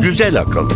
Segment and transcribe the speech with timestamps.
[0.00, 0.70] Güzel akıl.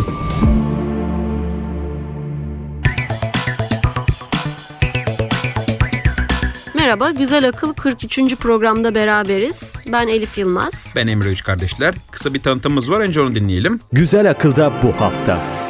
[6.75, 8.35] Merhaba, Güzel Akıl 43.
[8.35, 9.73] programda beraberiz.
[9.91, 10.93] Ben Elif Yılmaz.
[10.95, 11.95] Ben Emre Üç Kardeşler.
[12.11, 13.79] Kısa bir tanıtımımız var önce onu dinleyelim.
[13.91, 15.60] Güzel akılda bu hafta.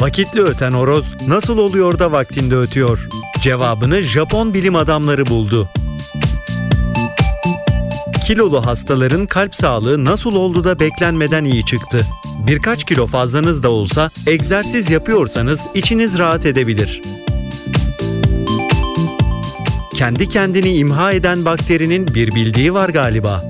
[0.00, 3.08] Vakitli öten horoz nasıl oluyor da vaktinde ötüyor?
[3.40, 5.68] Cevabını Japon bilim adamları buldu.
[8.26, 12.00] Kilolu hastaların kalp sağlığı nasıl oldu da beklenmeden iyi çıktı?
[12.46, 17.00] Birkaç kilo fazlanız da olsa egzersiz yapıyorsanız içiniz rahat edebilir.
[19.94, 23.42] Kendi kendini imha eden bakterinin bir bildiği var galiba.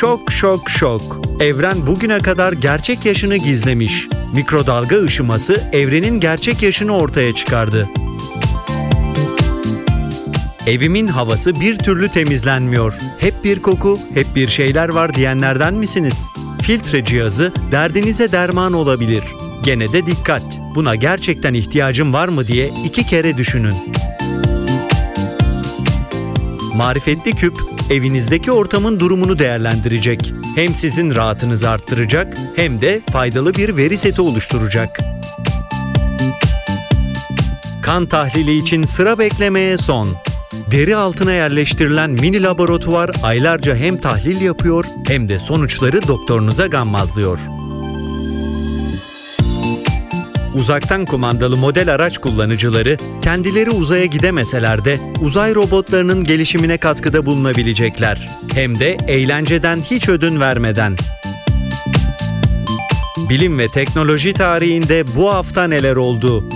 [0.00, 1.20] Şok şok şok.
[1.40, 4.08] Evren bugüne kadar gerçek yaşını gizlemiş.
[4.34, 7.88] Mikrodalga ışıması evrenin gerçek yaşını ortaya çıkardı.
[10.66, 12.94] Evimin havası bir türlü temizlenmiyor.
[13.18, 16.26] Hep bir koku, hep bir şeyler var diyenlerden misiniz?
[16.62, 19.24] Filtre cihazı derdinize derman olabilir.
[19.62, 20.42] Gene de dikkat.
[20.74, 23.74] Buna gerçekten ihtiyacım var mı diye iki kere düşünün.
[26.74, 30.32] Marifetli küp evinizdeki ortamın durumunu değerlendirecek.
[30.54, 35.00] Hem sizin rahatınızı arttıracak hem de faydalı bir veri seti oluşturacak.
[37.82, 40.08] Kan tahlili için sıra beklemeye son.
[40.70, 47.38] Deri altına yerleştirilen mini laboratuvar aylarca hem tahlil yapıyor hem de sonuçları doktorunuza gammazlıyor.
[50.56, 58.28] Uzaktan kumandalı model araç kullanıcıları kendileri uzaya gidemeseler de uzay robotlarının gelişimine katkıda bulunabilecekler.
[58.54, 60.96] Hem de eğlenceden hiç ödün vermeden.
[63.28, 66.48] Bilim ve teknoloji tarihinde bu hafta neler oldu?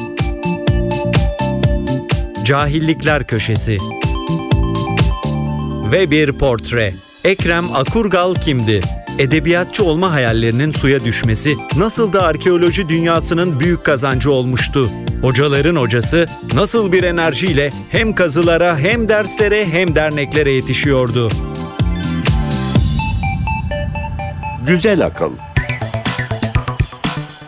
[2.44, 3.76] Cahillikler Köşesi
[5.92, 6.94] Ve bir portre.
[7.24, 8.80] Ekrem Akurgal kimdi?
[9.18, 14.90] Edebiyatçı olma hayallerinin suya düşmesi nasıl da arkeoloji dünyasının büyük kazancı olmuştu?
[15.22, 21.28] Hocaların hocası nasıl bir enerjiyle hem kazılara hem derslere hem derneklere yetişiyordu?
[24.66, 25.30] Güzel akıl.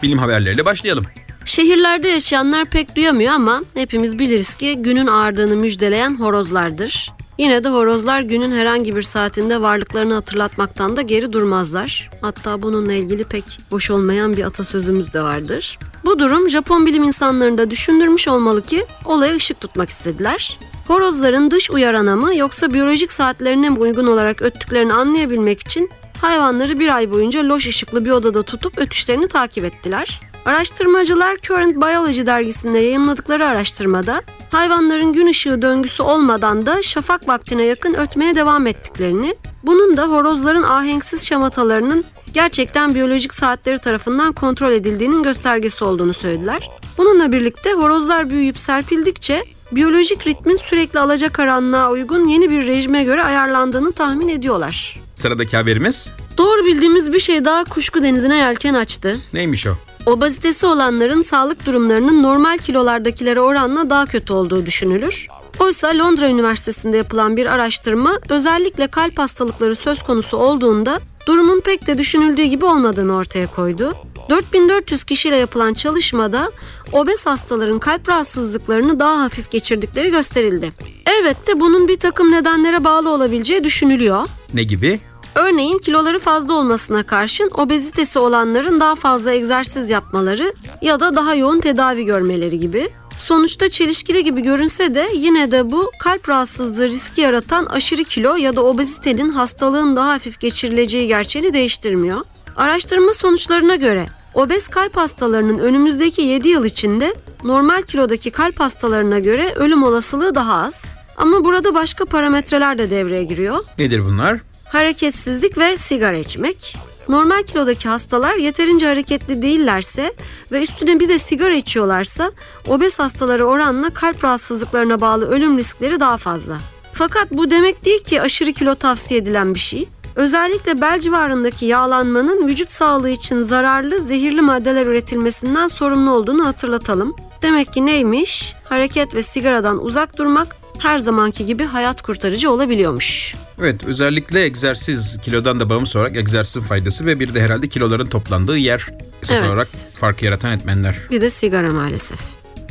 [0.03, 1.05] Bilim haberleriyle başlayalım.
[1.45, 7.13] Şehirlerde yaşayanlar pek duyamıyor ama hepimiz biliriz ki günün ağardığını müjdeleyen horozlardır.
[7.39, 12.11] Yine de horozlar günün herhangi bir saatinde varlıklarını hatırlatmaktan da geri durmazlar.
[12.21, 15.79] Hatta bununla ilgili pek boş olmayan bir atasözümüz de vardır.
[16.05, 20.59] Bu durum Japon bilim insanlarını da düşündürmüş olmalı ki olaya ışık tutmak istediler.
[20.87, 26.97] Horozların dış uyarana mı yoksa biyolojik saatlerine mi uygun olarak öttüklerini anlayabilmek için hayvanları bir
[26.97, 30.21] ay boyunca loş ışıklı bir odada tutup ötüşlerini takip ettiler.
[30.47, 37.95] Araştırmacılar Current Biology dergisinde yayınladıkları araştırmada hayvanların gün ışığı döngüsü olmadan da şafak vaktine yakın
[37.95, 42.05] ötmeye devam ettiklerini, bunun da horozların ahenksiz şamatalarının
[42.35, 46.71] gerçekten biyolojik saatleri tarafından kontrol edildiğinin göstergesi olduğunu söylediler.
[46.99, 53.93] Bununla birlikte horozlar büyüyüp serpildikçe biyolojik ritmin sürekli alacakaranlığa uygun yeni bir rejime göre ayarlandığını
[53.93, 55.01] tahmin ediyorlar.
[55.17, 56.09] Sıradaki haberimiz
[56.39, 59.21] Doğru bildiğimiz bir şey daha kuşku denizine yelken açtı.
[59.33, 59.71] neymiş o?
[60.07, 65.29] Obezitesi olanların sağlık durumlarının normal kilolardakilere oranla daha kötü olduğu düşünülür.
[65.61, 71.99] Oysa Londra Üniversitesi'nde yapılan bir araştırma özellikle kalp hastalıkları söz konusu olduğunda durumun pek de
[71.99, 73.95] düşünüldüğü gibi olmadığını ortaya koydu.
[74.31, 76.51] 4400 kişiyle yapılan çalışmada
[76.93, 80.73] obez hastaların kalp rahatsızlıklarını daha hafif geçirdikleri gösterildi.
[81.07, 84.27] Elbette bunun bir takım nedenlere bağlı olabileceği düşünülüyor.
[84.55, 85.01] Ne gibi?
[85.35, 91.61] Örneğin kiloları fazla olmasına karşın obezitesi olanların daha fazla egzersiz yapmaları ya da daha yoğun
[91.61, 92.89] tedavi görmeleri gibi.
[93.17, 98.57] Sonuçta çelişkili gibi görünse de yine de bu kalp rahatsızlığı riski yaratan aşırı kilo ya
[98.57, 102.21] da obezitenin hastalığın daha hafif geçirileceği gerçeğini değiştirmiyor.
[102.57, 107.15] Araştırma sonuçlarına göre obez kalp hastalarının önümüzdeki 7 yıl içinde
[107.45, 110.85] normal kilodaki kalp hastalarına göre ölüm olasılığı daha az.
[111.17, 114.41] Ama burada başka parametreler de devreye giriyor Nedir bunlar?
[114.73, 116.77] Hareketsizlik ve sigara içmek.
[117.09, 120.13] Normal kilodaki hastalar yeterince hareketli değillerse
[120.53, 122.31] ve üstüne bir de sigara içiyorlarsa
[122.69, 126.59] obez hastalara oranla kalp rahatsızlıklarına bağlı ölüm riskleri daha fazla.
[126.93, 129.89] Fakat bu demek değil ki aşırı kilo tavsiye edilen bir şey.
[130.17, 137.17] Özellikle bel civarındaki yağlanmanın vücut sağlığı için zararlı zehirli maddeler üretilmesinden sorumlu olduğunu hatırlatalım.
[137.43, 138.55] Demek ki neymiş?
[138.65, 143.35] Hareket ve sigaradan uzak durmak her zamanki gibi hayat kurtarıcı olabiliyormuş.
[143.61, 148.59] Evet özellikle egzersiz kilodan da bağımsız olarak egzersizin faydası ve bir de herhalde kiloların toplandığı
[148.59, 148.87] yer.
[149.23, 149.51] Esas Evet.
[149.51, 150.97] olarak fark yaratan etmenler.
[151.11, 152.19] Bir de sigara maalesef.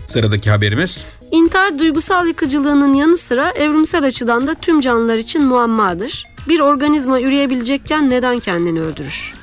[0.08, 1.06] Sıradaki haberimiz.
[1.32, 6.26] İntihar duygusal yıkıcılığının yanı sıra evrimsel açıdan da tüm canlılar için muammadır.
[6.48, 9.34] Bir organizma üreyebilecekken neden kendini öldürür?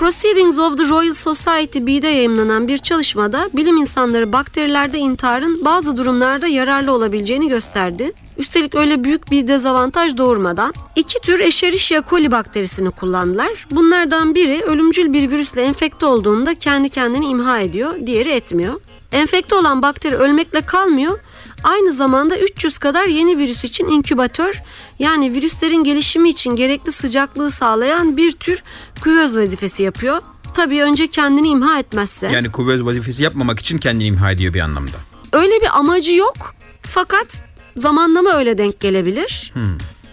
[0.00, 6.46] Proceedings of the Royal Society B'de yayımlanan bir çalışmada bilim insanları bakterilerde intiharın bazı durumlarda
[6.46, 8.12] yararlı olabileceğini gösterdi.
[8.36, 13.66] Üstelik öyle büyük bir dezavantaj doğurmadan iki tür Escherichia coli bakterisini kullandılar.
[13.70, 18.74] Bunlardan biri ölümcül bir virüsle enfekte olduğunda kendi kendini imha ediyor, diğeri etmiyor.
[19.12, 21.18] Enfekte olan bakteri ölmekle kalmıyor,
[21.64, 24.62] aynı zamanda 300 kadar yeni virüs için inkübatör
[24.98, 28.62] yani virüslerin gelişimi için gerekli sıcaklığı sağlayan bir tür
[29.02, 30.22] küvöz vazifesi yapıyor.
[30.54, 32.26] Tabii önce kendini imha etmezse.
[32.26, 34.96] Yani kuvvet vazifesi yapmamak için kendini imha ediyor bir anlamda.
[35.32, 37.44] Öyle bir amacı yok fakat
[37.76, 39.52] zamanlama öyle denk gelebilir.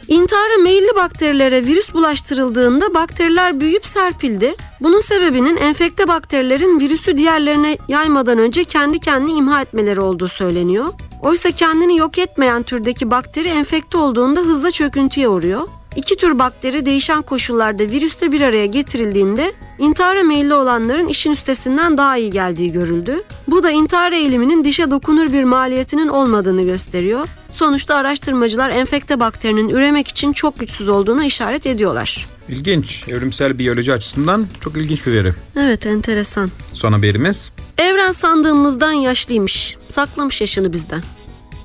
[0.07, 4.56] İntihara meyilli bakterilere virüs bulaştırıldığında bakteriler büyüyüp serpildi.
[4.81, 10.86] Bunun sebebinin enfekte bakterilerin virüsü diğerlerine yaymadan önce kendi kendini imha etmeleri olduğu söyleniyor.
[11.21, 15.62] Oysa kendini yok etmeyen türdeki bakteri enfekte olduğunda hızla çöküntüye uğruyor.
[15.95, 22.18] İki tür bakteri değişen koşullarda virüste bir araya getirildiğinde intihara meyilli olanların işin üstesinden daha
[22.18, 23.24] iyi geldiği görüldü.
[23.48, 27.27] Bu da intihar eğiliminin dişe dokunur bir maliyetinin olmadığını gösteriyor.
[27.57, 32.27] Sonuçta araştırmacılar enfekte bakterinin üremek için çok güçsüz olduğuna işaret ediyorlar.
[32.50, 33.04] İlginç.
[33.07, 35.33] Evrimsel biyoloji açısından çok ilginç bir veri.
[35.56, 36.51] Evet enteresan.
[36.74, 37.51] Son haberimiz.
[37.77, 39.77] Evren sandığımızdan yaşlıymış.
[39.89, 41.01] Saklamış yaşını bizden.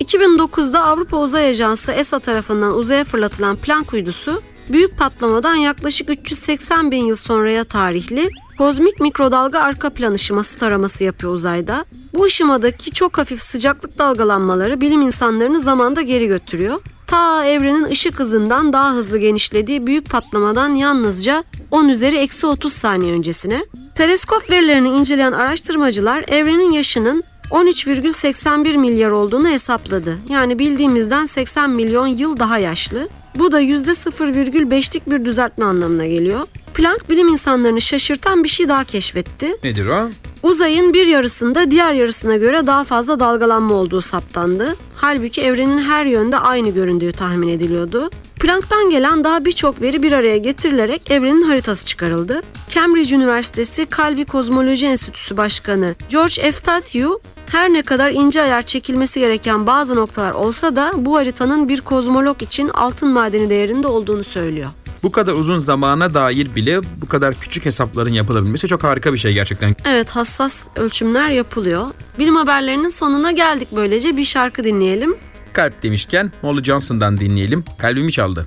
[0.01, 7.05] 2009'da Avrupa Uzay Ajansı ESA tarafından uzaya fırlatılan Planck uydusu büyük patlamadan yaklaşık 380 bin
[7.05, 11.85] yıl sonraya tarihli kozmik mikrodalga arka plan ışıması taraması yapıyor uzayda.
[12.15, 16.81] Bu ışımadaki çok hafif sıcaklık dalgalanmaları bilim insanlarını zamanda geri götürüyor.
[17.07, 23.15] Ta evrenin ışık hızından daha hızlı genişlediği büyük patlamadan yalnızca 10 üzeri eksi 30 saniye
[23.15, 23.65] öncesine.
[23.95, 27.23] Teleskop verilerini inceleyen araştırmacılar evrenin yaşının
[27.53, 30.19] 13,81 milyar olduğunu hesapladı.
[30.31, 33.09] Yani bildiğimizden 80 milyon yıl daha yaşlı.
[33.35, 36.41] Bu da %0,5'lik bir düzeltme anlamına geliyor.
[36.75, 39.57] Planck bilim insanlarını şaşırtan bir şey daha keşfetti.
[39.65, 40.09] Nedir o?
[40.43, 44.77] Uzayın bir yarısında diğer yarısına göre daha fazla dalgalanma olduğu saptandı.
[44.97, 48.11] Halbuki evrenin her yönde aynı göründüğü tahmin ediliyordu.
[48.43, 52.43] Planck'tan gelen daha birçok veri bir araya getirilerek evrenin haritası çıkarıldı.
[52.69, 56.53] Cambridge Üniversitesi Calvi Kozmoloji Enstitüsü Başkanı George F.
[56.53, 61.81] Tathieu, her ne kadar ince ayar çekilmesi gereken bazı noktalar olsa da bu haritanın bir
[61.81, 64.71] kozmolog için altın madeni değerinde olduğunu söylüyor.
[65.03, 69.35] Bu kadar uzun zamana dair bile bu kadar küçük hesapların yapılabilmesi çok harika bir şey
[69.35, 69.77] gerçekten.
[69.85, 71.87] Evet hassas ölçümler yapılıyor.
[72.19, 75.17] Bilim haberlerinin sonuna geldik böylece bir şarkı dinleyelim.
[75.53, 77.65] Kalp demişken Molly Johnson'dan dinleyelim.
[77.79, 78.47] Kalbimi çaldı.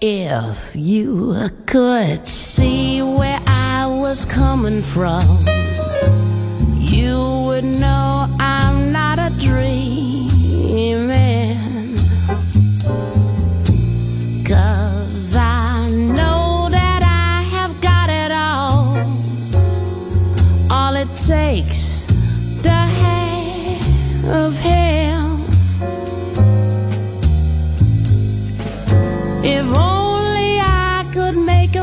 [0.00, 1.34] If you
[1.66, 5.44] could see where I was coming from,
[6.78, 8.07] you would know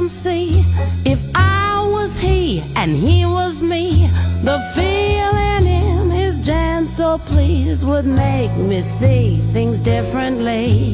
[0.06, 0.64] him see
[1.04, 4.08] if I was he and he was me,
[4.44, 10.94] the feeling in his gentle pleas would make me see things differently.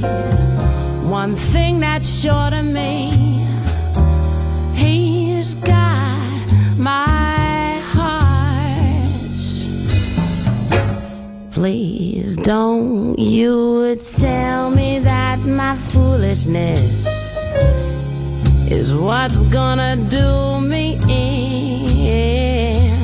[1.20, 3.12] One thing that's sure to me,
[4.76, 9.10] he's got my heart.
[11.52, 17.12] Please don't you tell me that my foolishness
[18.72, 20.98] is what's gonna do me
[22.00, 22.98] in.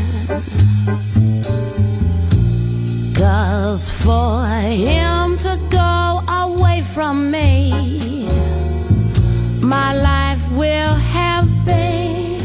[3.13, 8.29] Cause for him to go away from me,
[9.59, 12.37] my life will have been.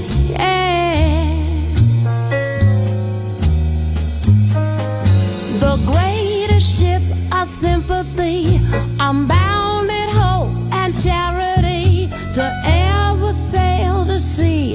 [5.60, 8.58] the greatest ship of sympathy.
[8.98, 9.41] I'm bound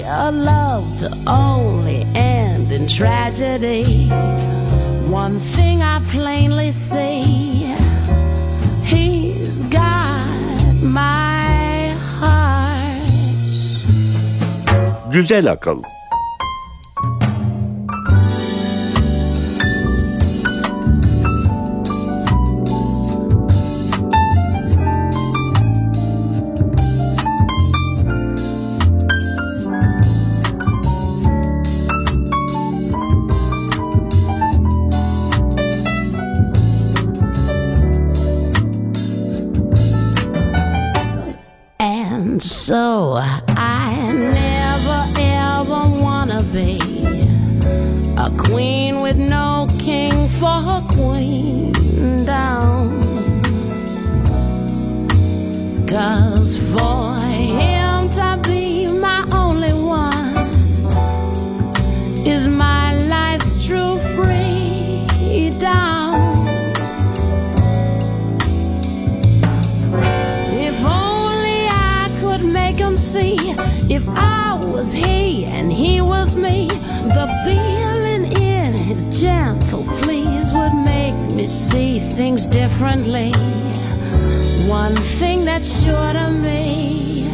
[0.08, 4.08] a love to only end in tragedy.
[5.10, 7.76] One thing I plainly see
[8.84, 10.28] He's got
[10.82, 13.12] my heart.
[15.12, 15.97] Güzel akıl.
[42.68, 43.47] So
[81.48, 83.32] see things differently.
[84.68, 87.30] One thing that's sure to me,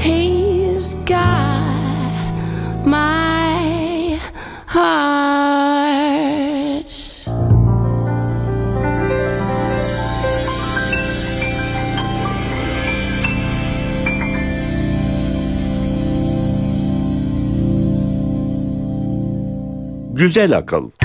[0.00, 4.18] he's got my
[4.66, 5.64] heart.
[20.14, 21.03] Güzel akıl.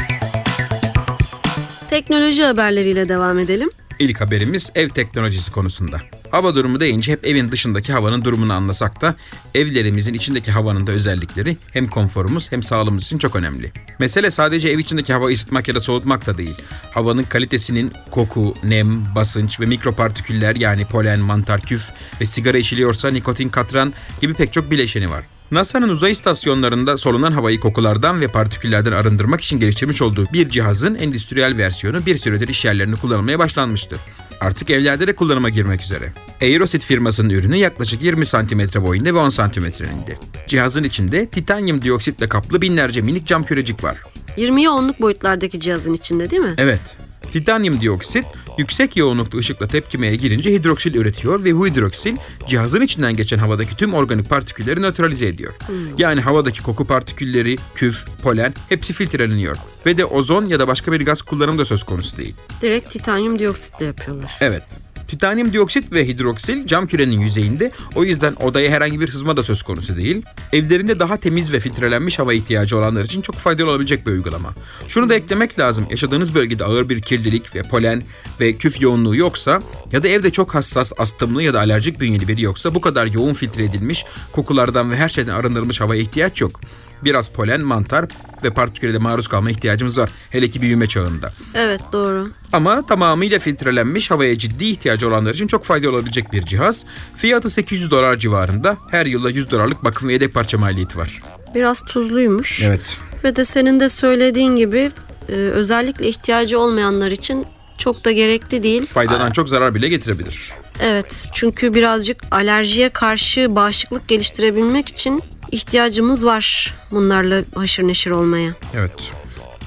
[1.90, 3.70] Teknoloji haberleriyle devam edelim.
[4.00, 6.00] İlk haberimiz ev teknolojisi konusunda.
[6.32, 9.16] Hava durumu deyince hep evin dışındaki havanın durumunu anlasak da
[9.56, 13.72] evlerimizin içindeki havanın da özellikleri hem konforumuz hem sağlığımız için çok önemli.
[14.00, 16.56] Mesele sadece ev içindeki hava ısıtmak ya da soğutmak da değil.
[16.94, 21.90] Havanın kalitesinin koku, nem, basınç ve mikropartiküller yani polen, mantar, küf
[22.22, 25.24] ve sigara içiliyorsa nikotin, katran gibi pek çok bileşeni var.
[25.52, 31.58] NASA'nın uzay istasyonlarında solunan havayı kokulardan ve partiküllerden arındırmak için geliştirmiş olduğu bir cihazın endüstriyel
[31.58, 33.96] versiyonu bir süredir iş yerlerinde kullanılmaya başlanmıştı.
[34.42, 36.14] Artık evlerde de kullanıma girmek üzere.
[36.42, 40.18] Aerosit firmasının ürünü yaklaşık 20 cm boyunda ve 10 cm eninde.
[40.48, 43.98] Cihazın içinde titanyum dioksitle kaplı binlerce minik cam kürecik var.
[44.38, 46.54] 20'ye 10'luk boyutlardaki cihazın içinde değil mi?
[46.58, 46.98] Evet.
[47.32, 48.26] Titanyum dioksit
[48.58, 52.16] yüksek yoğunlukta ışıkla tepkimeye girince hidroksil üretiyor ve bu hidroksil
[52.48, 55.54] cihazın içinden geçen havadaki tüm organik partikülleri nötralize ediyor.
[55.98, 59.56] Yani havadaki koku partikülleri, küf, polen hepsi filtreleniyor.
[59.86, 62.36] Ve de ozon ya da başka bir gaz kullanımı da söz konusu değil.
[62.62, 64.38] Direkt titanyum dioksitle yapıyorlar.
[64.42, 64.64] Evet.
[65.10, 69.64] Titanyum dioksit ve hidroksil cam kürenin yüzeyinde o yüzden odaya herhangi bir sızma da söz
[69.64, 70.22] konusu değil.
[70.54, 74.50] Evlerinde daha temiz ve filtrelenmiş hava ihtiyacı olanlar için çok faydalı olabilecek bir uygulama.
[74.88, 75.88] Şunu da eklemek lazım.
[75.90, 78.04] Yaşadığınız bölgede ağır bir kirlilik ve polen
[78.40, 79.62] ve küf yoğunluğu yoksa
[79.92, 83.34] ya da evde çok hassas, astımlı ya da alerjik bünyeli biri yoksa bu kadar yoğun
[83.34, 86.62] filtre edilmiş, kokulardan ve her şeyden arındırılmış havaya ihtiyaç yok.
[87.04, 88.06] Biraz polen, mantar
[88.44, 90.10] ve partiküle maruz kalma ihtiyacımız var.
[90.30, 91.32] Hele ki büyüme çağında.
[91.54, 92.30] Evet doğru.
[92.54, 96.86] Ama tamamıyla filtrelenmiş havaya ciddi ihtiyacı olanlar için çok faydalı olabilecek bir cihaz.
[97.16, 98.78] Fiyatı 800 dolar civarında.
[98.92, 101.24] Her yılda 100 dolarlık bakım ve yedek parça maliyeti var.
[101.56, 102.64] Biraz tuzluymuş.
[102.64, 102.98] Evet.
[103.24, 104.92] Ve de senin de söylediğin gibi
[105.30, 107.46] e, özellikle ihtiyacı olmayanlar için
[107.78, 108.88] çok da gerekli değil.
[108.88, 110.52] Faydadan çok zarar bile getirebilir.
[110.82, 118.52] Evet çünkü birazcık alerjiye karşı bağışıklık geliştirebilmek için ihtiyacımız var bunlarla haşır neşir olmaya.
[118.74, 119.12] Evet.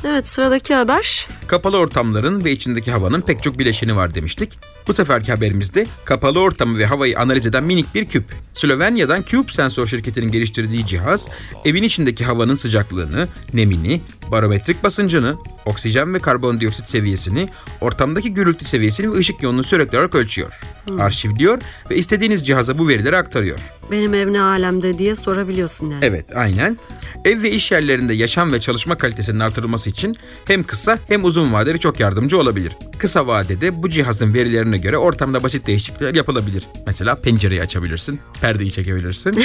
[0.05, 1.27] Evet sıradaki haber.
[1.47, 4.59] Kapalı ortamların ve içindeki havanın pek çok bileşeni var demiştik.
[4.89, 8.25] Bu seferki haberimizde kapalı ortamı ve havayı analiz eden minik bir küp.
[8.55, 11.29] Slovenya'dan Cube Sensor şirketinin geliştirdiği cihaz,
[11.65, 17.49] evin içindeki havanın sıcaklığını, nemini, barometrik basıncını, oksijen ve karbondioksit seviyesini,
[17.81, 20.61] ortamdaki gürültü seviyesini ve ışık yoğunluğunu sürekli olarak ölçüyor.
[20.99, 21.59] Arşivliyor
[21.91, 23.59] ve istediğiniz cihaza bu verileri aktarıyor.
[23.91, 26.05] Benim ev ne alemde diye sorabiliyorsun yani.
[26.05, 26.79] Evet, aynen.
[27.25, 31.79] Ev ve iş yerlerinde yaşam ve çalışma kalitesinin artırılması için hem kısa hem uzun vadeli
[31.79, 32.73] çok yardımcı olabilir.
[32.99, 36.67] Kısa vadede bu cihazın verilerine göre ortamda basit değişiklikler yapılabilir.
[36.87, 39.45] Mesela pencereyi açabilirsin, perdeyi çekebilirsin.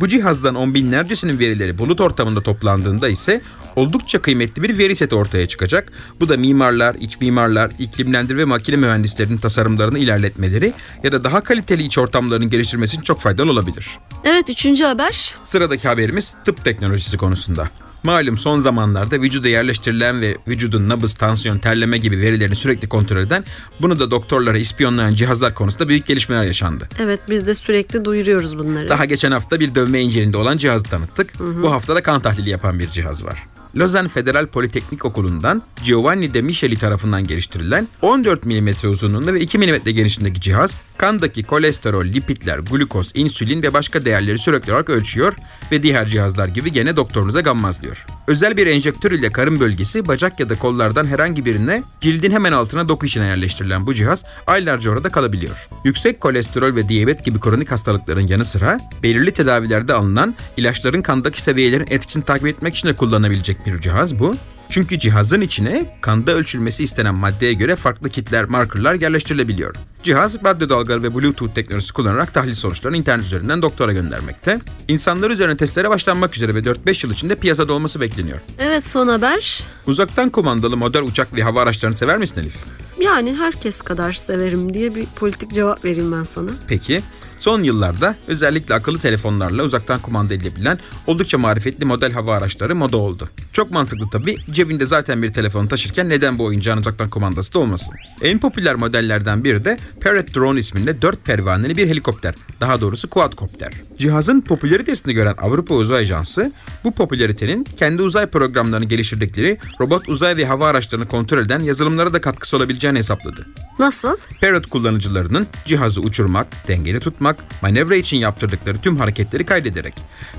[0.00, 3.40] Bu cihazdan on binlercesinin verileri bulut ortamında toplandığında ise
[3.76, 5.92] oldukça kıymetli bir veri seti ortaya çıkacak.
[6.20, 11.82] Bu da mimarlar, iç mimarlar, iklimlendirme ve makine mühendislerinin tasarımlarını ilerletmeleri ya da daha kaliteli
[11.82, 13.98] iç ortamların geliştirmesi için çok faydalı olabilir.
[14.24, 15.34] Evet üçüncü haber.
[15.44, 17.70] Sıradaki haberimiz tıp teknolojisi konusunda.
[18.04, 23.44] Malum son zamanlarda vücuda yerleştirilen ve vücudun nabız, tansiyon, terleme gibi verilerini sürekli kontrol eden,
[23.80, 26.88] bunu da doktorlara ispiyonlayan cihazlar konusunda büyük gelişmeler yaşandı.
[26.98, 28.88] Evet biz de sürekli duyuruyoruz bunları.
[28.88, 31.32] Daha geçen hafta bir dövme incelinde olan cihazı tanıttık.
[31.62, 33.42] Bu hafta da kan tahlili yapan bir cihaz var.
[33.76, 39.84] Lausanne Federal Politeknik Okulu'ndan Giovanni de Micheli tarafından geliştirilen 14 mm uzunluğunda ve 2 mm
[39.84, 45.34] genişliğindeki cihaz kandaki kolesterol, lipidler, glukoz, insülin ve başka değerleri sürekli olarak ölçüyor
[45.72, 48.06] ve diğer cihazlar gibi gene doktorunuza gammazlıyor.
[48.26, 52.88] Özel bir enjektör ile karın bölgesi, bacak ya da kollardan herhangi birine cildin hemen altına
[52.88, 55.68] doku içine yerleştirilen bu cihaz aylarca orada kalabiliyor.
[55.84, 61.86] Yüksek kolesterol ve diyabet gibi kronik hastalıkların yanı sıra belirli tedavilerde alınan ilaçların kandaki seviyelerin
[61.90, 64.34] etkisini takip etmek için de kullanabilecek bir cihaz bu.
[64.74, 69.74] Çünkü cihazın içine kanda ölçülmesi istenen maddeye göre farklı kitler, markerlar yerleştirilebiliyor.
[70.02, 74.60] Cihaz radyo dalgaları ve bluetooth teknolojisi kullanarak tahlil sonuçlarını internet üzerinden doktora göndermekte.
[74.88, 78.40] İnsanlar üzerine testlere başlanmak üzere ve 4-5 yıl içinde piyasada olması bekleniyor.
[78.58, 79.62] Evet son haber.
[79.86, 82.56] Uzaktan kumandalı model uçak ve hava araçlarını sever misin Elif?
[83.00, 86.50] Yani herkes kadar severim diye bir politik cevap vereyim ben sana.
[86.68, 87.02] Peki.
[87.38, 93.28] Son yıllarda özellikle akıllı telefonlarla uzaktan kumanda edilebilen oldukça marifetli model hava araçları moda oldu.
[93.52, 94.36] Çok mantıklı tabii.
[94.50, 97.94] Cebinde zaten bir telefon taşırken neden bu oyuncağın uzaktan kumandası da olmasın?
[98.22, 102.34] En popüler modellerden biri de Parrot Drone isminde 4 pervaneli bir helikopter.
[102.60, 103.72] Daha doğrusu quadcopter.
[103.98, 106.52] Cihazın popülaritesini gören Avrupa Uzay Ajansı
[106.84, 112.20] bu popülaritenin kendi uzay programlarını geliştirdikleri robot uzay ve hava araçlarını kontrol eden yazılımlara da
[112.20, 113.46] katkısı olabileceğini hesapladı.
[113.78, 114.16] Nasıl?
[114.40, 117.23] Parrot kullanıcılarının cihazı uçurmak, dengeli tutmak,
[117.62, 119.94] manevra için yaptırdıkları tüm hareketleri kaydederek.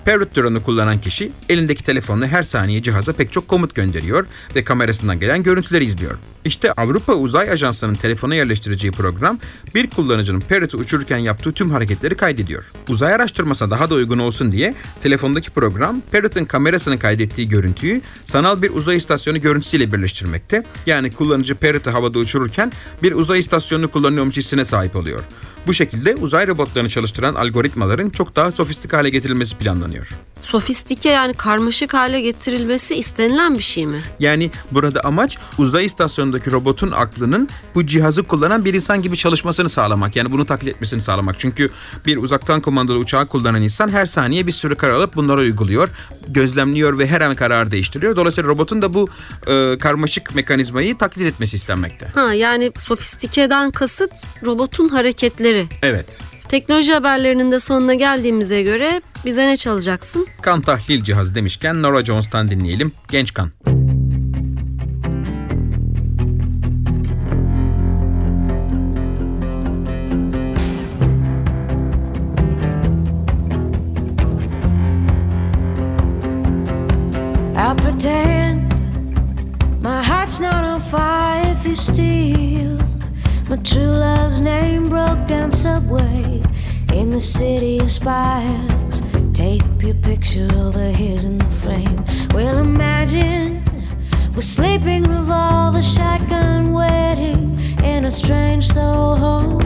[0.05, 5.19] Parrot drone'u kullanan kişi elindeki telefonla her saniye cihaza pek çok komut gönderiyor ve kamerasından
[5.19, 6.17] gelen görüntüleri izliyor.
[6.45, 9.39] İşte Avrupa Uzay Ajansı'nın telefona yerleştireceği program
[9.75, 12.65] bir kullanıcının Parrot'u uçururken yaptığı tüm hareketleri kaydediyor.
[12.89, 18.69] Uzay araştırmasına daha da uygun olsun diye telefondaki program Parrot'ın kamerasının kaydettiği görüntüyü sanal bir
[18.69, 20.63] uzay istasyonu görüntüsüyle birleştirmekte.
[20.85, 22.71] Yani kullanıcı Parrot'ı havada uçururken
[23.03, 25.23] bir uzay istasyonunu kullanıyormuş hissine sahip oluyor.
[25.67, 30.07] Bu şekilde uzay robotlarını çalıştıran algoritmaların çok daha sofistik hale getirilmesi planlanıyor.
[30.41, 34.01] Sofistike yani karmaşık hale getirilmesi istenilen bir şey mi?
[34.19, 40.15] Yani burada amaç uzay istasyonundaki robotun aklının bu cihazı kullanan bir insan gibi çalışmasını sağlamak.
[40.15, 41.39] Yani bunu taklit etmesini sağlamak.
[41.39, 41.69] Çünkü
[42.05, 45.89] bir uzaktan kumandalı uçağı kullanan insan her saniye bir sürü karar alıp bunları uyguluyor.
[46.27, 48.15] Gözlemliyor ve her an karar değiştiriyor.
[48.15, 49.10] Dolayısıyla robotun da bu
[49.48, 52.07] e, karmaşık mekanizmayı taklit etmesi istenmekte.
[52.15, 54.12] Ha yani sofistikeden kasıt
[54.45, 55.54] robotun hareketleri.
[55.81, 56.19] Evet.
[56.50, 60.27] Teknoloji haberlerinin de sonuna geldiğimize göre bize ne çalacaksın?
[60.41, 62.91] Kan tahlil cihazı demişken Nora Jones'tan dinleyelim.
[63.07, 63.51] Genç kan.
[98.05, 99.59] A strange Soho.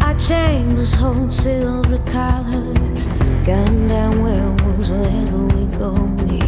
[0.00, 3.06] Our chambers hold silver collars.
[3.46, 5.92] Gun down werewolves wherever we go.
[6.26, 6.38] We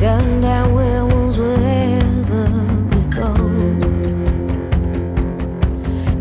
[0.00, 2.44] gun down werewolves wherever
[2.90, 3.32] we go.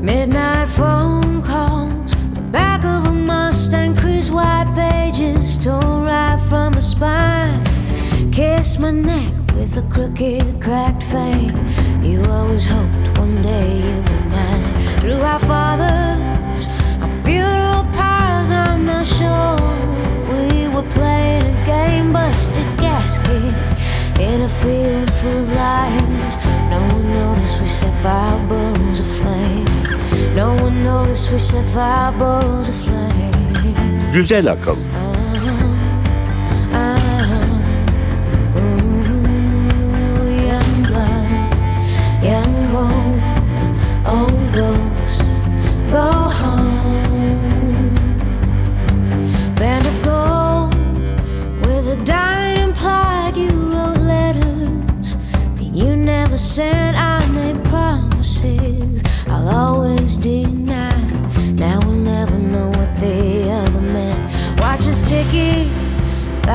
[0.01, 6.81] Midnight phone calls, the back of a Mustang, crease white pages torn right from the
[6.81, 7.63] spine.
[8.31, 11.51] Kiss my neck with a crooked, cracked fang.
[12.03, 14.73] You always hoped one day you'd be mine.
[14.99, 16.61] Through our fathers,
[17.03, 19.61] our funeral pyres, I'm not sure.
[20.31, 23.53] We were playing a game, busted gasket
[24.27, 26.33] in a field full of lions.
[26.73, 29.69] No one noticed we set fire burrows aflame.
[30.41, 34.11] No one noticed we set fire burrows aflame.
[34.13, 34.77] Güzel akıl.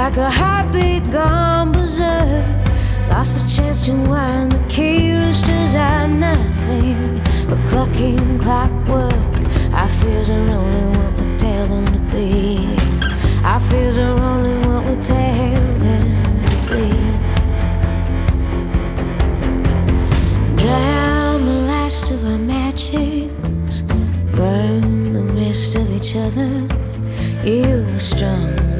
[0.07, 2.47] like a heartbeat gone berserk.
[3.11, 9.35] Lost the chance to wind the key roosters are nothing but clucking clockwork.
[9.75, 12.77] Our fears are only what we tell them to be.
[13.43, 16.89] Our fears are only what we tell them to be.
[20.63, 23.83] Drown the last of our matches,
[24.37, 26.51] burn the rest of each other.
[27.45, 28.76] You strong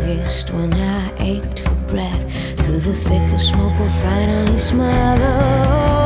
[0.53, 2.23] when I ached for breath.
[2.59, 6.06] Through the thick of smoke, we'll finally smother.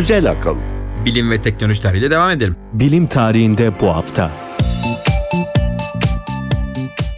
[0.00, 0.56] Güzel akıl.
[1.04, 2.56] Bilim ve teknoloji tarihiyle devam edelim.
[2.72, 4.30] Bilim tarihinde bu hafta.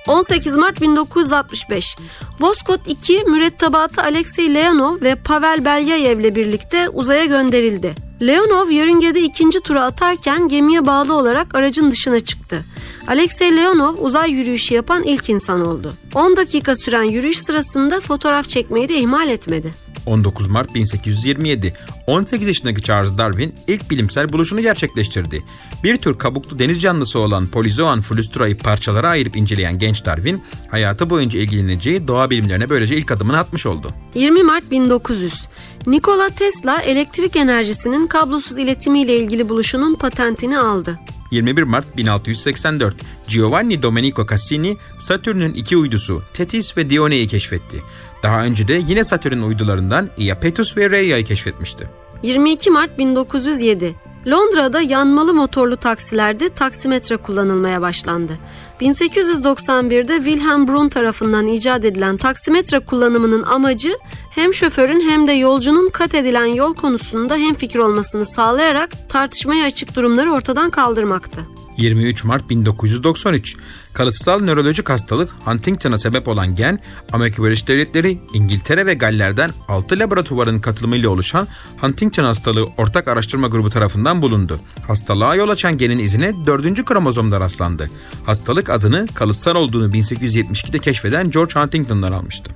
[0.08, 1.96] 18 Mart 1965.
[2.40, 7.94] Voskhod 2 mürettebatı Alexey Leonov ve Pavel Belyayev ile birlikte uzaya gönderildi.
[8.22, 12.64] Leonov yörüngede ikinci tura atarken gemiye bağlı olarak aracın dışına çıktı.
[13.08, 15.92] Alexey Leonov uzay yürüyüşü yapan ilk insan oldu.
[16.14, 19.81] 10 dakika süren yürüyüş sırasında fotoğraf çekmeyi de ihmal etmedi.
[20.06, 21.74] 19 Mart 1827.
[22.06, 25.42] 18 yaşındaki Charles Darwin ilk bilimsel buluşunu gerçekleştirdi.
[25.84, 31.40] Bir tür kabuklu deniz canlısı olan Polizoan flustra'yı parçalara ayırıp inceleyen genç Darwin, hayatı boyunca
[31.40, 33.88] ilgileneceği doğa bilimlerine böylece ilk adımını atmış oldu.
[34.14, 35.44] 20 Mart 1900.
[35.86, 40.98] Nikola Tesla elektrik enerjisinin kablosuz iletimiyle ilgili buluşunun patentini aldı.
[41.32, 42.94] 21 Mart 1684.
[43.28, 47.82] Giovanni Domenico Cassini, Satürn'ün iki uydusu Tethys ve Dione'yi keşfetti.
[48.22, 51.88] Daha önce de yine Satürn uydularından Iapetus ve Rhea'yı keşfetmişti.
[52.22, 53.94] 22 Mart 1907.
[54.26, 58.32] Londra'da yanmalı motorlu taksilerde taksimetre kullanılmaya başlandı.
[58.80, 63.92] 1891'de Wilhelm Brun tarafından icat edilen taksimetre kullanımının amacı
[64.30, 70.32] hem şoförün hem de yolcunun kat edilen yol konusunda hemfikir olmasını sağlayarak tartışmaya açık durumları
[70.32, 71.40] ortadan kaldırmaktı.
[71.76, 73.56] 23 Mart 1993.
[73.92, 76.78] Kalıtsal nörolojik hastalık Huntington'a sebep olan gen,
[77.12, 81.48] Amerika Birleşik Devletleri, İngiltere ve Galler'den 6 laboratuvarın katılımıyla oluşan
[81.80, 84.60] Huntington hastalığı ortak araştırma grubu tarafından bulundu.
[84.86, 86.84] Hastalığa yol açan genin izine 4.
[86.84, 87.86] kromozomda rastlandı.
[88.26, 92.50] Hastalık adını kalıtsal olduğunu 1872'de keşfeden George Huntington'dan almıştı.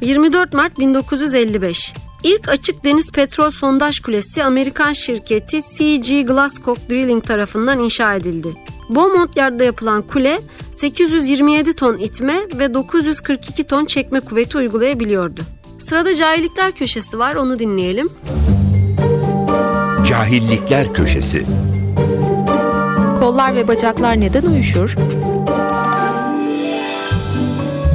[0.00, 1.92] 24 Mart 1955.
[2.24, 8.48] İlk açık deniz petrol sondaj kulesi Amerikan şirketi CG Glasscock Drilling tarafından inşa edildi.
[8.90, 10.40] Beaumont Yard'da yapılan kule
[10.72, 15.40] 827 ton itme ve 942 ton çekme kuvveti uygulayabiliyordu.
[15.78, 18.08] Sırada cahillikler köşesi var onu dinleyelim.
[20.08, 21.44] Cahillikler köşesi.
[23.20, 24.96] Kollar ve bacaklar neden uyuşur?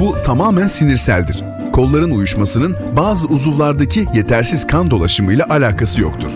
[0.00, 1.57] Bu tamamen sinirseldir.
[1.78, 6.30] Kolların uyuşmasının bazı uzuvlardaki yetersiz kan dolaşımıyla alakası yoktur.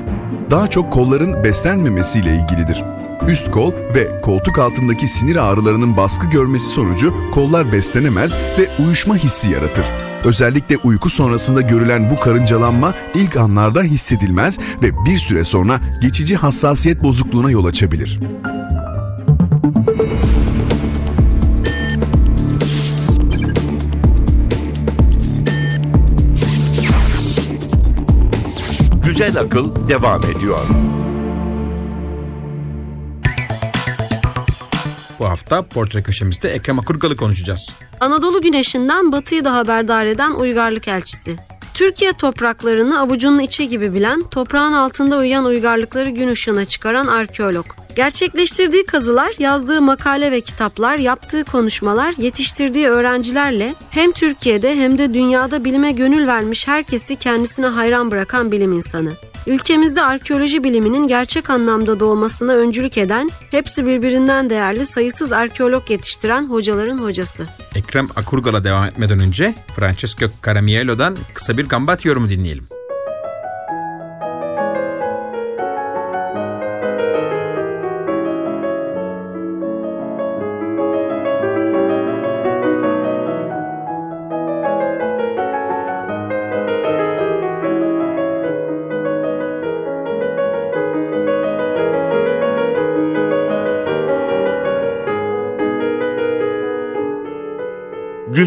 [0.50, 2.84] Daha çok kolların beslenmemesiyle ilgilidir.
[3.28, 9.50] Üst kol ve koltuk altındaki sinir ağrılarının baskı görmesi sonucu kollar beslenemez ve uyuşma hissi
[9.50, 9.84] yaratır.
[10.24, 17.02] Özellikle uyku sonrasında görülen bu karıncalanma ilk anlarda hissedilmez ve bir süre sonra geçici hassasiyet
[17.02, 18.20] bozukluğuna yol açabilir.
[29.12, 30.58] Güzel akıl devam ediyor.
[35.18, 37.76] Bu hafta portre köşemizde Ekrem Akurgal'ı konuşacağız.
[38.00, 41.36] Anadolu güneşinden batıyı da haberdar eden uygarlık elçisi.
[41.82, 47.66] Türkiye topraklarını avucunun içi gibi bilen, toprağın altında uyuyan uygarlıkları gün ışığına çıkaran arkeolog.
[47.96, 55.64] Gerçekleştirdiği kazılar, yazdığı makale ve kitaplar, yaptığı konuşmalar, yetiştirdiği öğrencilerle hem Türkiye'de hem de dünyada
[55.64, 59.12] bilime gönül vermiş herkesi kendisine hayran bırakan bilim insanı.
[59.46, 66.98] Ülkemizde arkeoloji biliminin gerçek anlamda doğmasına öncülük eden, hepsi birbirinden değerli sayısız arkeolog yetiştiren hocaların
[66.98, 67.46] hocası.
[67.74, 72.71] Ekrem Akurgal'a devam etmeden önce Francesco Caramielo'dan kısa bir gambat yorumu dinleyelim.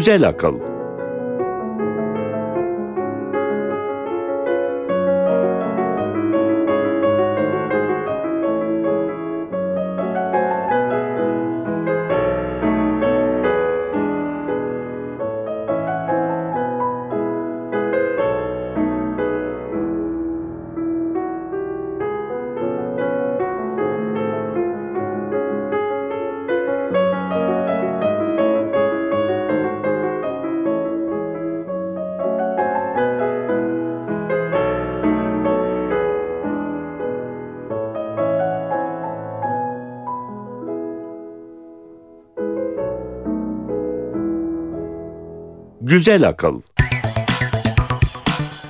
[0.06, 0.75] Güzel akıl.
[45.96, 46.60] Güzel akıl.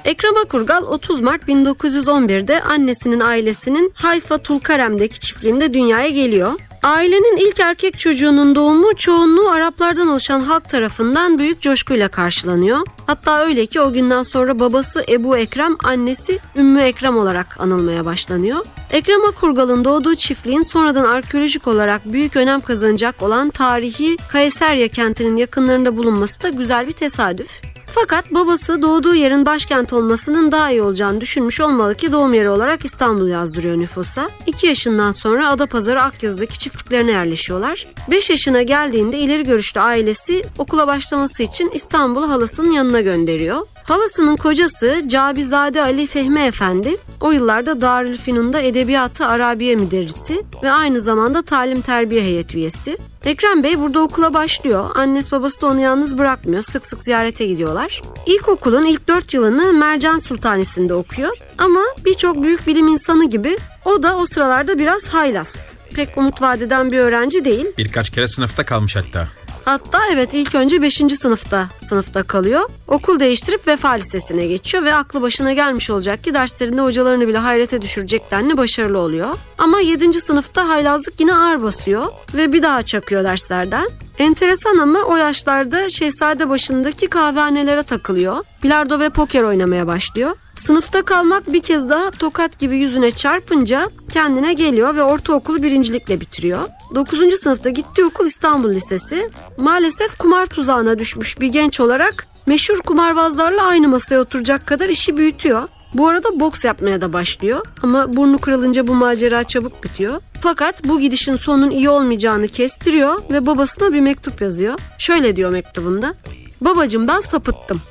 [0.05, 6.53] Ekrem Akurgal 30 Mart 1911'de annesinin ailesinin Hayfa Tulkarem'deki çiftliğinde dünyaya geliyor.
[6.83, 12.87] Ailenin ilk erkek çocuğunun doğumu çoğunluğu Araplardan oluşan halk tarafından büyük coşkuyla karşılanıyor.
[13.07, 18.65] Hatta öyle ki o günden sonra babası Ebu Ekrem, annesi Ümmü Ekrem olarak anılmaya başlanıyor.
[18.90, 25.96] Ekrem Akurgal'ın doğduğu çiftliğin sonradan arkeolojik olarak büyük önem kazanacak olan tarihi Kayseriye kentinin yakınlarında
[25.96, 27.49] bulunması da güzel bir tesadüf.
[27.87, 32.85] Fakat babası doğduğu yerin başkent olmasının daha iyi olacağını düşünmüş olmalı ki doğum yeri olarak
[32.85, 34.31] İstanbul yazdırıyor nüfusa.
[34.46, 37.87] 2 yaşından sonra Adapazarı Akyazı'daki çiftliklerine yerleşiyorlar.
[38.11, 43.66] 5 yaşına geldiğinde ileri görüşlü ailesi okula başlaması için İstanbul'u halasının yanına gönderiyor.
[43.87, 51.42] Halasının kocası Cabizade Ali Fehmi Efendi o yıllarda Darülfünun'da Edebiyatı Arabiye müderrisi ve aynı zamanda
[51.42, 52.99] talim terbiye heyet üyesi.
[53.25, 54.90] Ekrem Bey burada okula başlıyor.
[54.94, 56.62] Annesi babası da onu yalnız bırakmıyor.
[56.62, 58.03] Sık sık ziyarete gidiyorlar.
[58.27, 61.37] İlkokulun ilk 4 yılını Mercan Sultanisi'nde okuyor.
[61.59, 65.72] Ama birçok büyük bilim insanı gibi o da o sıralarda biraz haylaz.
[65.94, 67.66] Pek umut vadeden bir öğrenci değil.
[67.79, 69.29] Birkaç kere sınıfta kalmış hatta.
[69.66, 70.94] Hatta evet ilk önce 5.
[70.94, 72.61] sınıfta sınıfta kalıyor.
[72.88, 77.83] Okul değiştirip Vefa Lisesi'ne geçiyor ve aklı başına gelmiş olacak ki derslerinde hocalarını bile hayrete
[77.83, 79.29] düşürecek denli başarılı oluyor.
[79.59, 80.20] Ama 7.
[80.20, 83.88] sınıfta haylazlık yine ağır basıyor ve bir daha çakıyor derslerden.
[84.18, 88.44] Enteresan ama o yaşlarda Şehzade başındaki kahvehanelere takılıyor.
[88.62, 90.31] Bilardo ve poker oynamaya başlıyor.
[90.57, 96.68] Sınıfta kalmak bir kez daha tokat gibi yüzüne çarpınca kendine geliyor ve ortaokulu birincilikle bitiriyor.
[96.94, 97.38] 9.
[97.38, 99.31] sınıfta gittiği okul İstanbul Lisesi.
[99.57, 105.69] Maalesef kumar tuzağına düşmüş bir genç olarak meşhur kumarbazlarla aynı masaya oturacak kadar işi büyütüyor.
[105.95, 110.21] Bu arada boks yapmaya da başlıyor ama burnu kırılınca bu macera çabuk bitiyor.
[110.40, 114.79] Fakat bu gidişin sonun iyi olmayacağını kestiriyor ve babasına bir mektup yazıyor.
[114.99, 116.14] Şöyle diyor mektubunda.
[116.61, 117.83] Babacım ben sapıttım.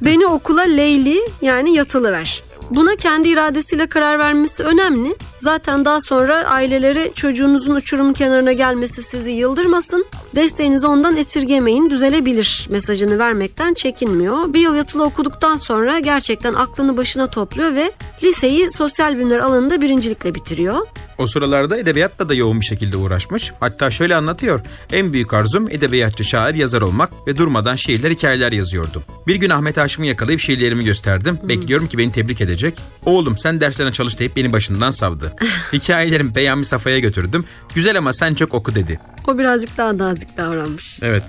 [0.00, 2.42] Beni okula Leyli yani yatılı ver.
[2.70, 5.16] Buna kendi iradesiyle karar vermesi önemli.
[5.38, 10.04] Zaten daha sonra aileleri çocuğunuzun uçurum kenarına gelmesi sizi yıldırmasın.
[10.34, 14.52] Desteğinizi ondan esirgemeyin düzelebilir mesajını vermekten çekinmiyor.
[14.52, 20.34] Bir yıl yatılı okuduktan sonra gerçekten aklını başına topluyor ve liseyi sosyal bilimler alanında birincilikle
[20.34, 20.86] bitiriyor.
[21.18, 23.52] O sıralarda edebiyatla da yoğun bir şekilde uğraşmış.
[23.60, 24.60] Hatta şöyle anlatıyor.
[24.92, 29.02] En büyük arzum edebiyatçı, şair, yazar olmak ve durmadan şiirler, hikayeler yazıyordum.
[29.26, 31.38] Bir gün Ahmet Haşim'i yakalayıp şiirlerimi gösterdim.
[31.44, 32.61] Bekliyorum ki beni tebrik edecek.
[33.06, 35.32] Oğlum sen derslerine çalış deyip beni başından savdı.
[35.72, 37.44] Hikayelerimi Peyami Safa'ya götürdüm.
[37.74, 39.00] Güzel ama sen çok oku dedi.
[39.26, 40.98] O birazcık daha nazik davranmış.
[41.02, 41.24] Evet.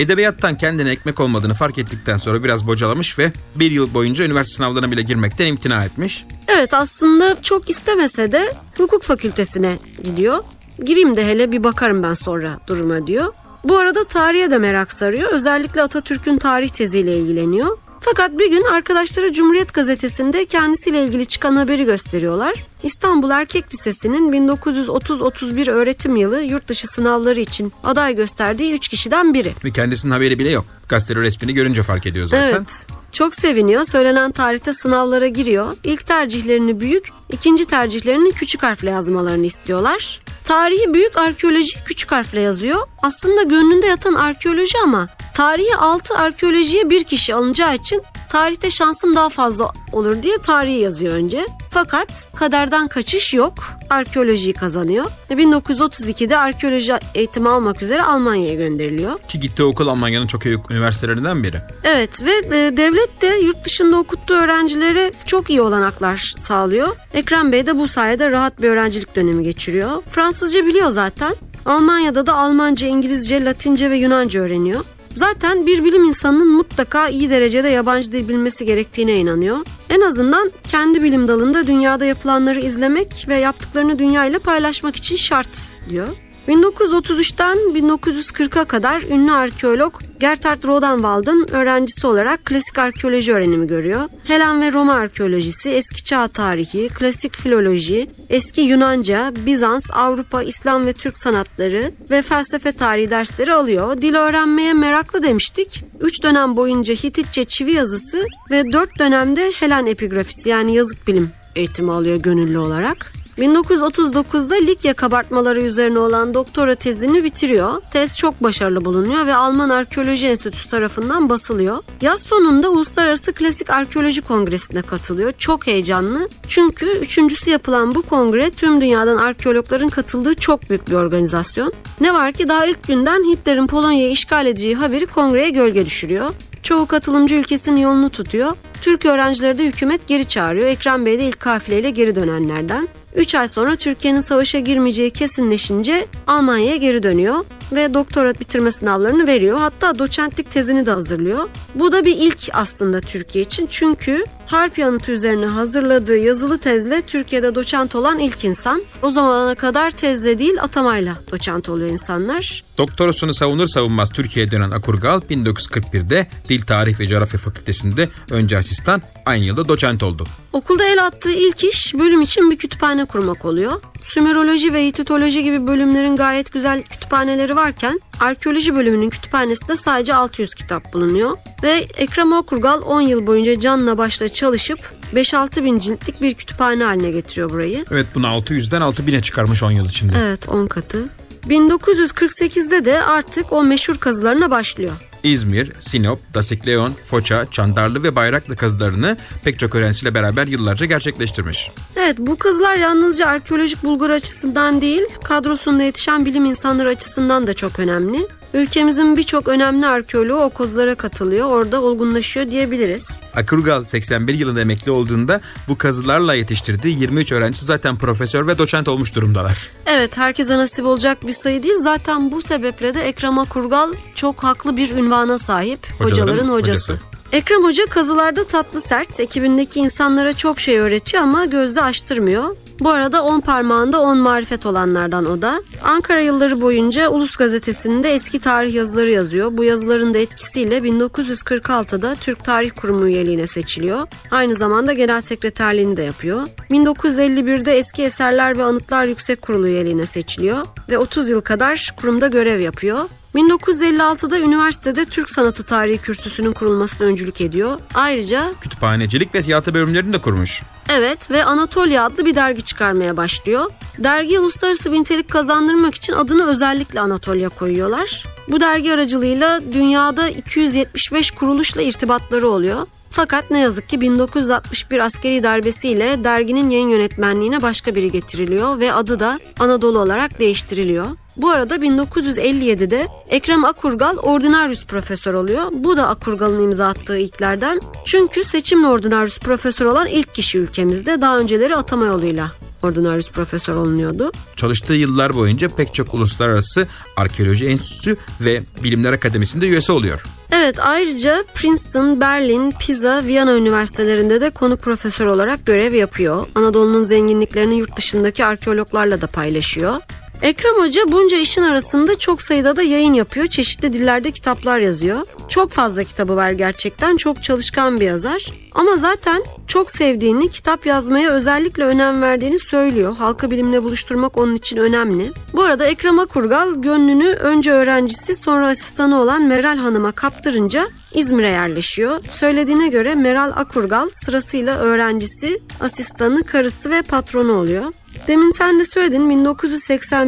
[0.00, 4.90] Edebiyattan kendine ekmek olmadığını fark ettikten sonra biraz bocalamış ve bir yıl boyunca üniversite sınavlarına
[4.90, 6.24] bile girmekten imtina etmiş.
[6.48, 10.38] Evet aslında çok istemese de hukuk fakültesine gidiyor.
[10.84, 13.32] Gireyim de hele bir bakarım ben sonra duruma diyor.
[13.64, 15.32] Bu arada tarihe de merak sarıyor.
[15.32, 17.78] Özellikle Atatürk'ün tarih teziyle ilgileniyor.
[18.00, 22.54] Fakat bir gün arkadaşları Cumhuriyet Gazetesi'nde kendisiyle ilgili çıkan haberi gösteriyorlar.
[22.82, 29.52] İstanbul Erkek Lisesi'nin 1930-31 öğretim yılı yurt dışı sınavları için aday gösterdiği 3 kişiden biri.
[29.64, 30.64] Ve kendisinin haberi bile yok.
[30.88, 32.46] Gazeteli resmini görünce fark ediyor zaten.
[32.46, 32.97] Evet.
[33.12, 33.84] Çok seviniyor.
[33.84, 35.76] Söylenen tarihte sınavlara giriyor.
[35.84, 40.20] İlk tercihlerini büyük, ikinci tercihlerini küçük harfle yazmalarını istiyorlar.
[40.44, 42.86] Tarihi büyük arkeoloji küçük harfle yazıyor.
[43.02, 49.28] Aslında gönlünde yatan arkeoloji ama tarihi 6 arkeolojiye bir kişi alınacağı için tarihte şansım daha
[49.28, 51.46] fazla olur diye tarihi yazıyor önce.
[51.70, 53.54] Fakat kaderden kaçış yok.
[53.90, 55.04] Arkeolojiyi kazanıyor.
[55.30, 59.18] Ve 1932'de arkeoloji eğitimi almak üzere Almanya'ya gönderiliyor.
[59.28, 61.60] Ki gittiği okul Almanya'nın çok iyi üniversitelerinden biri.
[61.84, 66.88] Evet ve e, devlet de yurt dışında okuttuğu öğrencilere çok iyi olanaklar sağlıyor.
[67.14, 70.02] Ekrem Bey de bu sayede rahat bir öğrencilik dönemi geçiriyor.
[70.02, 71.34] Fransızca biliyor zaten.
[71.66, 74.84] Almanya'da da Almanca, İngilizce, Latince ve Yunanca öğreniyor.
[75.18, 79.58] Zaten bir bilim insanının mutlaka iyi derecede yabancı dil bilmesi gerektiğine inanıyor.
[79.90, 85.80] En azından kendi bilim dalında dünyada yapılanları izlemek ve yaptıklarını dünya ile paylaşmak için şart
[85.90, 86.08] diyor.
[86.48, 94.08] 1933'ten 1940'a kadar ünlü arkeolog Gerhard Rodenwald'ın öğrencisi olarak klasik arkeoloji öğrenimi görüyor.
[94.24, 100.92] Helen ve Roma arkeolojisi, eski çağ tarihi, klasik filoloji, eski Yunanca, Bizans, Avrupa, İslam ve
[100.92, 104.02] Türk sanatları ve felsefe tarihi dersleri alıyor.
[104.02, 105.84] Dil öğrenmeye meraklı demiştik.
[106.00, 111.92] 3 dönem boyunca Hititçe çivi yazısı ve 4 dönemde Helen epigrafisi yani yazıt bilim eğitimi
[111.92, 113.12] alıyor gönüllü olarak.
[113.38, 117.82] 1939'da Likya kabartmaları üzerine olan doktora tezini bitiriyor.
[117.92, 121.78] Tez çok başarılı bulunuyor ve Alman Arkeoloji Enstitüsü tarafından basılıyor.
[122.00, 125.32] Yaz sonunda Uluslararası Klasik Arkeoloji Kongresi'ne katılıyor.
[125.38, 126.28] Çok heyecanlı.
[126.48, 131.72] Çünkü üçüncüsü yapılan bu kongre tüm dünyadan arkeologların katıldığı çok büyük bir organizasyon.
[132.00, 136.30] Ne var ki daha ilk günden Hitler'in Polonya'yı işgal edeceği haberi kongreye gölge düşürüyor.
[136.62, 138.52] Çoğu katılımcı ülkesinin yolunu tutuyor.
[138.80, 140.66] Türk öğrencileri de hükümet geri çağırıyor.
[140.66, 142.88] Ekrem Bey de ilk kafileyle geri dönenlerden.
[143.18, 149.58] 3 ay sonra Türkiye'nin savaşa girmeyeceği kesinleşince Almanya'ya geri dönüyor ve doktora bitirme sınavlarını veriyor.
[149.58, 151.48] Hatta doçentlik tezini de hazırlıyor.
[151.74, 153.66] Bu da bir ilk aslında Türkiye için.
[153.70, 158.82] Çünkü harp yanıtı üzerine hazırladığı yazılı tezle Türkiye'de doçent olan ilk insan.
[159.02, 162.64] O zamana kadar tezle değil atamayla doçent oluyor insanlar.
[162.78, 169.44] Doktorasını savunur savunmaz Türkiye'ye dönen Akurgal 1941'de Dil Tarih ve Coğrafya Fakültesi'nde önce asistan aynı
[169.44, 170.24] yılda doçent oldu.
[170.52, 173.72] Okulda el attığı ilk iş bölüm için bir kütüphane kurmak oluyor.
[174.02, 180.92] Sümeroloji ve Hititoloji gibi bölümlerin gayet güzel kütüphaneleri varken arkeoloji bölümünün kütüphanesinde sadece 600 kitap
[180.92, 181.36] bulunuyor.
[181.62, 184.78] Ve Ekrem Okurgal 10 yıl boyunca canla başla çalışıp
[185.14, 187.84] 5-6 bin ciltlik bir kütüphane haline getiriyor burayı.
[187.90, 190.12] Evet bunu 600'den 6000'e çıkarmış 10 yıl içinde.
[190.18, 191.08] Evet 10 katı.
[191.46, 194.92] 1948'de de artık o meşhur kazılarına başlıyor.
[195.22, 201.70] İzmir, Sinop, Dasikleon, Foça, Çandarlı ve Bayraklı kazılarını pek çok öğrencisiyle beraber yıllarca gerçekleştirmiş.
[201.96, 207.78] Evet bu kızlar yalnızca arkeolojik bulgur açısından değil, kadrosunda yetişen bilim insanları açısından da çok
[207.78, 208.28] önemli.
[208.54, 213.20] Ülkemizin birçok önemli arkeoloğu o kozlara katılıyor, orada olgunlaşıyor diyebiliriz.
[213.36, 219.14] Akurgal 81 yılında emekli olduğunda bu kazılarla yetiştirdiği 23 öğrencisi zaten profesör ve doçent olmuş
[219.14, 219.70] durumdalar.
[219.86, 221.78] Evet herkese nasip olacak bir sayı değil.
[221.82, 225.86] Zaten bu sebeple de Ekrem Akurgal çok haklı bir ünvana sahip.
[225.98, 226.92] Hocaların Hocaların hocası.
[226.92, 227.17] hocası.
[227.32, 232.56] Ekrem Hoca kazılarda tatlı sert, ekibindeki insanlara çok şey öğretiyor ama gözde açtırmıyor.
[232.80, 235.62] Bu arada 10 parmağında 10 marifet olanlardan o da.
[235.82, 239.50] Ankara yılları boyunca Ulus Gazetesi'nde eski tarih yazıları yazıyor.
[239.52, 244.06] Bu yazıların da etkisiyle 1946'da Türk Tarih Kurumu üyeliğine seçiliyor.
[244.30, 246.46] Aynı zamanda genel sekreterliğini de yapıyor.
[246.70, 252.60] 1951'de Eski Eserler ve Anıtlar Yüksek Kurulu üyeliğine seçiliyor ve 30 yıl kadar kurumda görev
[252.60, 253.00] yapıyor.
[253.34, 257.78] 1956'da üniversitede Türk Sanatı Tarihi Kürsüsü'nün kurulmasına öncülük ediyor.
[257.94, 260.62] Ayrıca Kütüphanecilik ve tiyatro bölümlerini de kurmuş.
[260.88, 263.70] Evet ve Anatolia adlı bir dergi çıkarmaya başlıyor.
[263.98, 268.24] Dergi uluslararası bir nitelik kazandırmak için adını özellikle Anatolia koyuyorlar.
[268.48, 272.86] Bu dergi aracılığıyla dünyada 275 kuruluşla irtibatları oluyor.
[273.10, 279.20] Fakat ne yazık ki 1961 askeri darbesiyle derginin yayın yönetmenliğine başka biri getiriliyor ve adı
[279.20, 281.06] da Anadolu olarak değiştiriliyor.
[281.36, 285.62] Bu arada 1957'de Ekrem Akurgal ordinarius profesör oluyor.
[285.72, 287.80] Bu da Akurgal'ın imza attığı ilklerden.
[288.04, 291.20] Çünkü seçimle ordinarius profesör olan ilk kişi ülkemizde.
[291.20, 294.32] Daha önceleri atama yoluyla ordinarius profesör olunuyordu.
[294.56, 300.37] Çalıştığı yıllar boyunca pek çok uluslararası arkeoloji enstitüsü ve bilimler akademisinde üyesi oluyor.
[300.52, 306.46] Evet ayrıca Princeton, Berlin, Pisa, Viyana üniversitelerinde de konuk profesör olarak görev yapıyor.
[306.54, 309.94] Anadolu'nun zenginliklerini yurt dışındaki arkeologlarla da paylaşıyor.
[310.42, 313.46] Ekrem Hoca bunca işin arasında çok sayıda da yayın yapıyor.
[313.46, 315.26] Çeşitli dillerde kitaplar yazıyor.
[315.48, 317.16] Çok fazla kitabı var gerçekten.
[317.16, 318.52] Çok çalışkan bir yazar.
[318.74, 323.16] Ama zaten çok sevdiğini, kitap yazmaya özellikle önem verdiğini söylüyor.
[323.16, 325.32] Halka bilimle buluşturmak onun için önemli.
[325.52, 332.20] Bu arada Ekrem Akurgal gönlünü önce öğrencisi sonra asistanı olan Meral Hanım'a kaptırınca İzmir'e yerleşiyor.
[332.30, 337.84] Söylediğine göre Meral Akurgal sırasıyla öğrencisi, asistanı, karısı ve patronu oluyor.
[338.28, 339.22] Demin sen de söyledin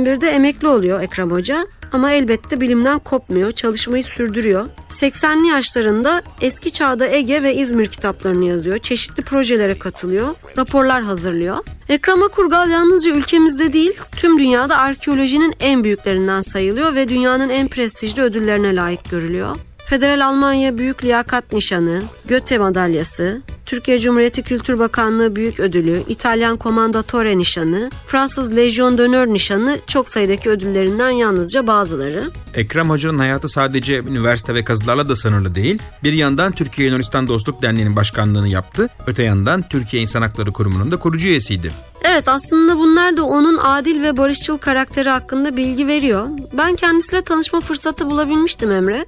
[0.00, 4.66] 1981'de emekli oluyor Ekrem Hoca ama elbette bilimden kopmuyor, çalışmayı sürdürüyor.
[4.88, 11.56] 80'li yaşlarında eski çağda Ege ve İzmir kitaplarını yazıyor, çeşitli projelere katılıyor, raporlar hazırlıyor.
[11.88, 18.22] Ekrem Akurgal yalnızca ülkemizde değil, tüm dünyada arkeolojinin en büyüklerinden sayılıyor ve dünyanın en prestijli
[18.22, 19.56] ödüllerine layık görülüyor.
[19.90, 27.38] Federal Almanya Büyük Liyakat Nişanı, Göte Madalyası, Türkiye Cumhuriyeti Kültür Bakanlığı Büyük Ödülü, İtalyan Komandatore
[27.38, 32.30] Nişanı, Fransız Legion d'Honneur Nişanı çok sayıdaki ödüllerinden yalnızca bazıları.
[32.54, 35.82] Ekrem Hoca'nın hayatı sadece üniversite ve kazılarla da sınırlı değil.
[36.02, 38.88] Bir yandan Türkiye Yunanistan Dostluk Derneği'nin başkanlığını yaptı.
[39.06, 41.72] Öte yandan Türkiye İnsan Hakları Kurumu'nun da kurucu üyesiydi.
[42.04, 46.28] Evet aslında bunlar da onun adil ve barışçıl karakteri hakkında bilgi veriyor.
[46.52, 49.04] Ben kendisiyle tanışma fırsatı bulabilmiştim Emre.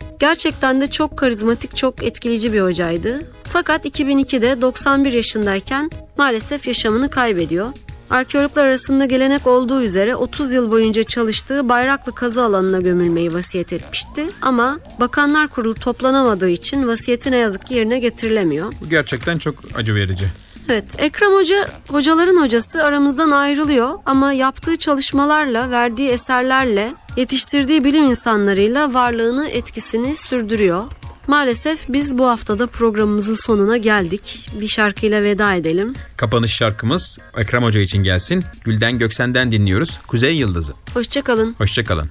[0.73, 3.23] Gerçekten de çok karizmatik, çok etkileyici bir hocaydı.
[3.45, 7.69] Fakat 2002'de 91 yaşındayken maalesef yaşamını kaybediyor.
[8.11, 14.27] Arkeologlar arasında gelenek olduğu üzere 30 yıl boyunca çalıştığı Bayraklı kazı alanına gömülmeyi vasiyet etmişti.
[14.43, 18.73] Ama Bakanlar Kurulu toplanamadığı için vasiyeti ne yazık ki yerine getirilemiyor.
[18.81, 20.27] Bu gerçekten çok acı verici.
[20.69, 28.95] Evet, Ekrem Hoca hocaların hocası aramızdan ayrılıyor ama yaptığı çalışmalarla, verdiği eserlerle, yetiştirdiği bilim insanlarıyla
[28.95, 30.85] varlığını, etkisini sürdürüyor.
[31.27, 34.51] Maalesef biz bu haftada programımızın sonuna geldik.
[34.61, 35.95] Bir şarkıyla veda edelim.
[36.17, 38.45] Kapanış şarkımız Ekrem Hoca için gelsin.
[38.65, 39.99] Gülden Göksen'den dinliyoruz.
[40.07, 40.73] Kuzey Yıldızı.
[40.95, 41.55] Hoşçakalın.
[41.59, 42.11] Hoşçakalın.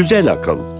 [0.00, 0.79] Güzel akıl.